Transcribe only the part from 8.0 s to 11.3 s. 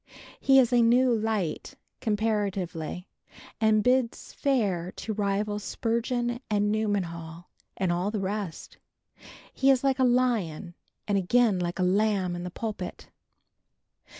the rest. He is like a lion and